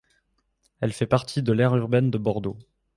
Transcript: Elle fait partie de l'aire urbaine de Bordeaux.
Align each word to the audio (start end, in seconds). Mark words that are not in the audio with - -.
Elle 0.79 0.93
fait 0.93 1.05
partie 1.05 1.43
de 1.43 1.53
l'aire 1.53 1.75
urbaine 1.75 2.09
de 2.09 2.17
Bordeaux. 2.17 2.57